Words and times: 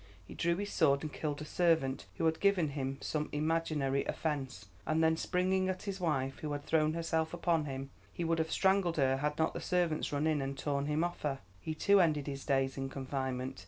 He 0.25 0.33
drew 0.33 0.55
his 0.55 0.71
sword 0.73 1.03
and 1.03 1.13
killed 1.13 1.43
a 1.43 1.45
servant 1.45 2.07
who 2.17 2.25
had 2.25 2.39
given 2.39 2.69
him 2.69 2.97
some 3.01 3.29
imaginary 3.31 4.03
offence, 4.05 4.65
and 4.83 5.03
then, 5.03 5.15
springing 5.15 5.69
at 5.69 5.83
his 5.83 5.99
wife, 5.99 6.39
who 6.39 6.53
had 6.53 6.63
thrown 6.65 6.93
herself 6.93 7.35
upon 7.35 7.65
him, 7.65 7.91
he 8.11 8.23
would 8.23 8.39
have 8.39 8.49
strangled 8.51 8.97
her 8.97 9.17
had 9.17 9.37
not 9.37 9.53
the 9.53 9.61
servants 9.61 10.11
run 10.11 10.25
in 10.25 10.41
and 10.41 10.57
torn 10.57 10.87
him 10.87 11.03
off 11.03 11.21
her. 11.21 11.37
He, 11.59 11.75
too, 11.75 12.01
ended 12.01 12.25
his 12.25 12.45
days 12.45 12.77
in 12.77 12.89
confinement. 12.89 13.59